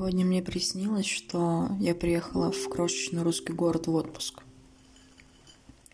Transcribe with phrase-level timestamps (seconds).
[0.00, 4.42] Сегодня мне приснилось, что я приехала в крошечный русский город в отпуск.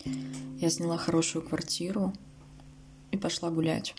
[0.05, 2.13] Я сняла хорошую квартиру
[3.11, 3.97] и пошла гулять.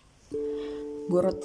[1.09, 1.44] Город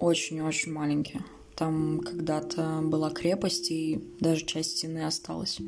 [0.00, 1.20] очень-очень маленький.
[1.54, 5.60] Там когда-то была крепость, и даже часть стены осталась.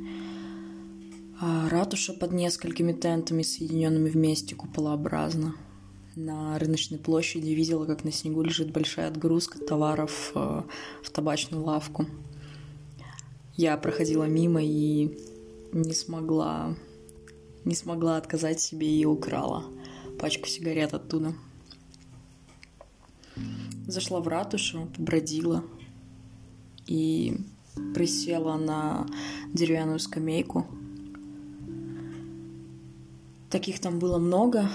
[1.40, 5.54] А ратуша под несколькими тентами, соединенными вместе куполообразно–
[6.16, 10.62] на рыночной площади видела, как на снегу лежит большая отгрузка товаров э,
[11.02, 12.06] в табачную лавку.
[13.56, 15.18] Я проходила мимо и
[15.72, 16.74] не смогла,
[17.64, 19.64] не смогла отказать себе и украла
[20.18, 21.34] пачку сигарет оттуда.
[23.88, 25.64] Зашла в ратушу, побродила
[26.86, 27.38] и
[27.94, 29.06] присела на
[29.52, 30.66] деревянную скамейку–
[33.52, 34.66] Таких там было много.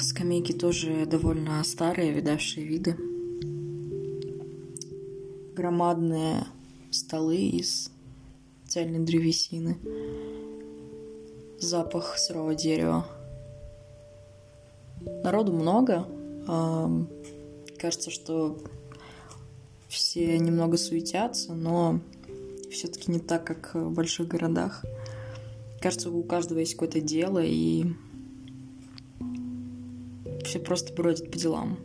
[0.00, 2.96] Скамейки тоже довольно старые, видавшие виды.
[5.54, 6.44] Громадные
[6.90, 7.92] столы из
[8.66, 9.78] цельной древесины.
[11.60, 13.06] Запах сырого дерева.
[15.22, 16.04] Народу много.
[17.78, 18.58] Кажется, что
[19.86, 22.00] все немного суетятся, но
[22.68, 24.84] все-таки не так, как в больших городах.
[25.80, 27.84] Кажется, у каждого есть какое-то дело, и
[30.44, 31.78] все просто бродят по делам.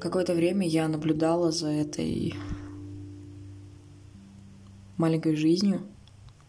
[0.00, 2.34] Какое-то время я наблюдала за этой
[4.96, 5.82] маленькой жизнью,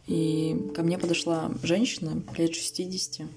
[0.05, 3.28] и ко мне подошла женщина лет 60,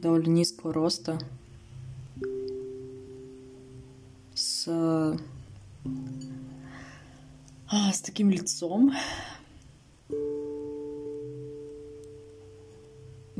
[0.00, 1.18] довольно низкого роста,
[4.34, 5.18] с, а,
[7.92, 8.94] с таким лицом,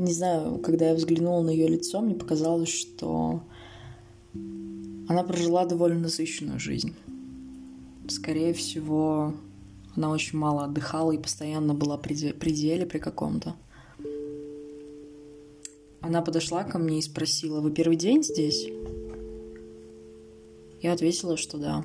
[0.07, 3.43] не знаю, когда я взглянула на ее лицо, мне показалось, что
[5.09, 6.95] она прожила довольно насыщенную жизнь.
[8.09, 9.35] Скорее всего,
[9.97, 13.57] она очень мало отдыхала и постоянно была при пределе при каком-то.
[16.01, 18.69] Она подошла ко мне и спросила, вы первый день здесь?
[20.81, 21.85] Я ответила, что да.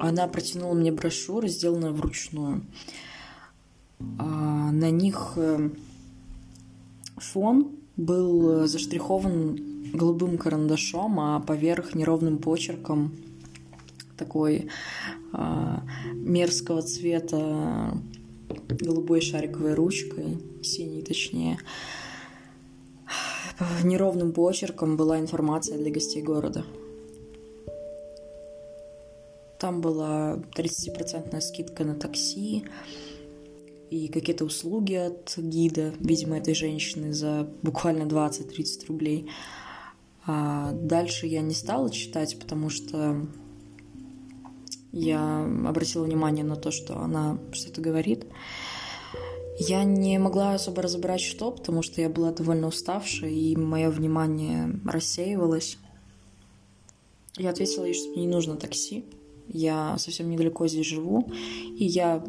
[0.00, 2.62] Она протянула мне брошюры, сделанные вручную.
[4.18, 5.70] А на них э,
[7.16, 13.12] Фон был э, заштрихован голубым карандашом, а поверх неровным почерком
[14.16, 14.68] такой
[15.32, 15.76] э,
[16.14, 17.98] мерзкого цвета
[18.68, 21.58] голубой шариковой ручкой, синей точнее.
[23.82, 26.64] Неровным почерком была информация для гостей города.
[29.58, 32.64] Там была 30% скидка на такси,
[33.90, 39.30] и какие-то услуги от гида, видимо, этой женщины за буквально 20-30 рублей.
[40.26, 43.26] А дальше я не стала читать, потому что
[44.92, 48.26] я обратила внимание на то, что она что-то говорит.
[49.58, 54.78] Я не могла особо разобрать, что, потому что я была довольно уставшая, и мое внимание
[54.84, 55.78] рассеивалось.
[57.36, 59.04] Я ответила ей, что мне не нужно такси.
[59.48, 61.30] Я совсем недалеко здесь живу,
[61.78, 62.24] и я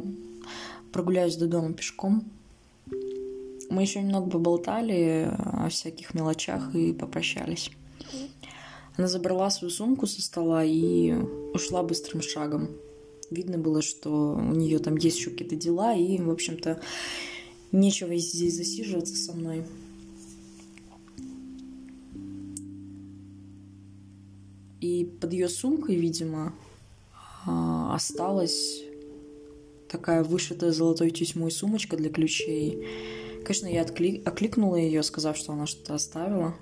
[0.98, 2.24] прогуляюсь до дома пешком.
[3.70, 7.70] Мы еще немного поболтали о всяких мелочах и попрощались.
[8.98, 11.14] Она забрала свою сумку со стола и
[11.54, 12.70] ушла быстрым шагом.
[13.30, 16.82] Видно было, что у нее там есть еще какие-то дела, и, в общем-то,
[17.72, 19.66] нечего здесь засиживаться со мной.
[24.82, 26.56] И под ее сумкой, видимо,
[27.46, 28.87] а, осталось
[29.90, 32.88] такая вышитая золотой тесьмой сумочка для ключей.
[33.44, 34.22] Конечно, я откли...
[34.26, 36.56] окликнула ее, сказав, что она что-то оставила.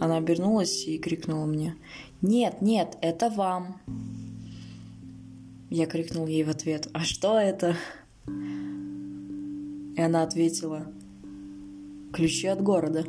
[0.00, 1.76] Она обернулась и крикнула мне.
[2.22, 3.80] «Нет, нет, это вам!»
[5.70, 6.88] Я крикнул ей в ответ.
[6.92, 7.76] «А что это?»
[9.96, 10.86] И она ответила.
[12.12, 13.04] «Ключи от города».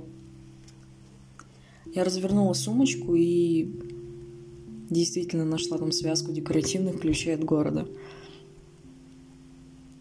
[1.93, 3.69] Я развернула сумочку и
[4.89, 7.87] действительно нашла там связку декоративных ключей от города–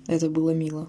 [0.06, 0.88] это было мило.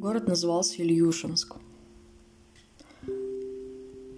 [0.00, 1.56] Город назывался Ильюшинск.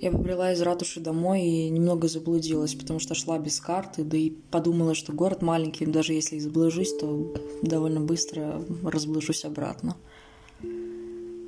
[0.01, 4.31] Я побрела из ратуши домой и немного заблудилась, потому что шла без карты, да и
[4.31, 7.33] подумала, что город маленький, даже если и заблужусь, то
[7.63, 9.97] довольно быстро разблужусь обратно.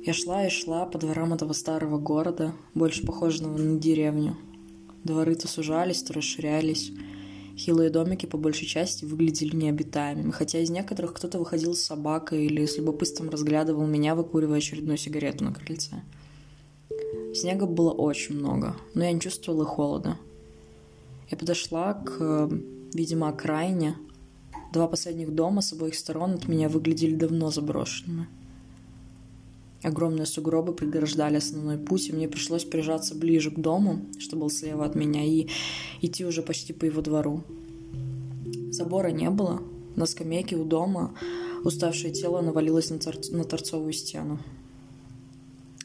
[0.05, 4.37] Я шла и шла по дворам этого старого города, больше похожего на деревню.
[5.05, 6.91] Дворы то сужались, то расширялись.
[7.55, 12.65] Хилые домики по большей части выглядели необитаемыми, хотя из некоторых кто-то выходил с собакой или
[12.65, 16.03] с любопытством разглядывал меня, выкуривая очередную сигарету на крыльце.
[17.35, 20.17] Снега было очень много, но я не чувствовала холода.
[21.29, 22.49] Я подошла к,
[22.93, 23.95] видимо, окраине.
[24.73, 28.27] Два последних дома с обоих сторон от меня выглядели давно заброшенными.
[29.85, 34.83] Огромные сугробы преграждали основной путь, и мне пришлось прижаться ближе к дому, что был слева
[34.83, 35.47] от меня, и
[36.01, 37.43] идти уже почти по его двору.
[38.71, 39.61] Забора не было.
[39.95, 41.13] На скамейке у дома
[41.63, 44.39] уставшее тело навалилось на, тор- на торцовую стену.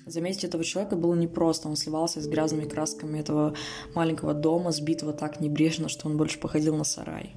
[0.06, 1.68] Заметить этого человека было непросто.
[1.68, 3.54] Он сливался с грязными красками этого
[3.94, 7.32] маленького дома, сбитого так небрежно, что он больше походил на сарай.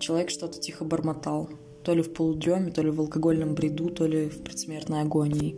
[0.00, 1.48] Человек что-то тихо бормотал–
[1.84, 5.56] то ли в полудреме, то ли в алкогольном бреду, то ли в предсмертной агонии.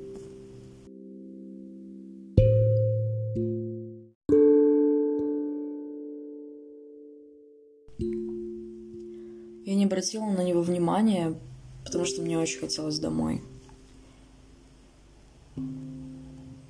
[9.65, 11.35] Я не обратила на него внимания,
[11.85, 13.43] потому что мне очень хотелось домой.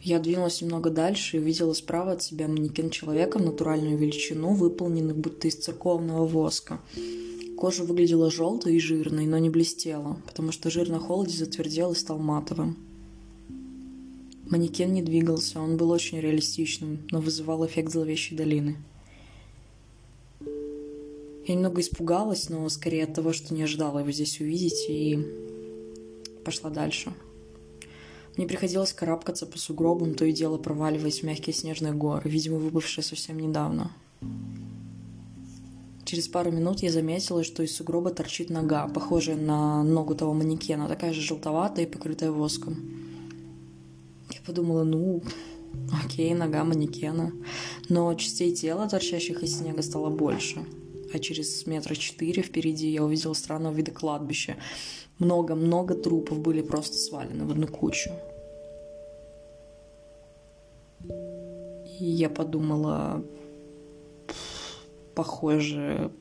[0.02, 5.14] Я двинулась немного дальше и увидела справа от себя манекен человека в натуральную величину, выполненный
[5.14, 6.78] будто из церковного воска.
[7.56, 11.94] Кожа выглядела желтой и жирной, но не блестела, потому что жир на холоде затвердел и
[11.96, 12.76] стал матовым.
[14.50, 18.76] Манекен не двигался, он был очень реалистичным, но вызывал эффект зловещей долины.
[21.46, 25.18] Я немного испугалась, но скорее от того, что не ожидала его здесь увидеть, и
[26.44, 27.12] пошла дальше.
[28.36, 33.02] Мне приходилось карабкаться по сугробам, то и дело проваливаясь в мягкие снежные горы, видимо, выпавшие
[33.02, 33.92] совсем недавно.
[36.06, 40.86] Через пару минут я заметила, что из сугроба торчит нога, похожая на ногу того манекена,
[40.86, 42.76] такая же желтоватая и покрытая воском.
[44.30, 45.20] Я подумала, ну,
[46.04, 47.32] окей, нога манекена.
[47.88, 50.64] Но частей тела, торчащих из снега, стало больше.
[51.12, 54.58] А через метра четыре впереди я увидела странного вида кладбища.
[55.18, 58.10] Много-много трупов были просто свалены в одну кучу.
[61.98, 63.24] И я подумала,
[65.16, 66.12] похоже...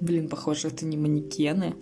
[0.00, 1.74] Блин, похоже, это не манекены.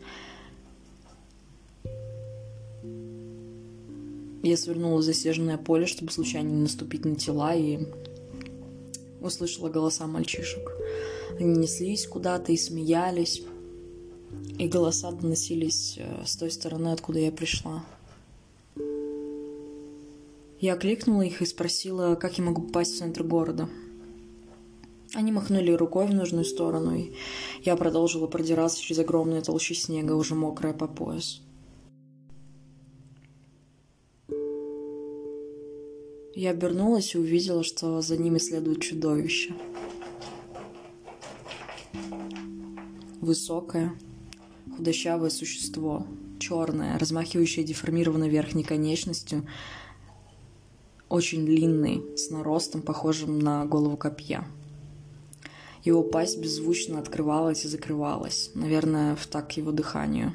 [4.43, 7.81] Я свернула в заснеженное поле, чтобы случайно не наступить на тела, и
[9.21, 10.71] услышала голоса мальчишек.
[11.39, 13.43] Они неслись куда-то и смеялись,
[14.59, 17.85] и голоса доносились э, с той стороны, откуда я пришла.
[20.61, 23.69] Я окликнула их и спросила, как я могу попасть в центр города–
[25.15, 27.13] они махнули рукой в нужную сторону, и
[27.63, 31.41] я продолжила продираться через огромные толщи снега, уже мокрая по пояс.
[36.35, 39.55] Я обернулась и увидела, что за ними следует чудовище.
[43.21, 43.95] Высокое,
[44.77, 46.07] худощавое существо,
[46.41, 49.47] черное, размахивающее деформированной верхней конечностью,
[51.09, 54.45] очень длинный, с наростом, похожим на голову копья.
[55.85, 60.33] Его пасть беззвучно открывалась и закрывалась, наверное, в так его дыханию.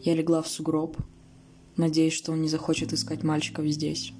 [0.00, 0.96] Я легла в сугроб,
[1.76, 4.12] надеясь, что он не захочет искать мальчиков здесь.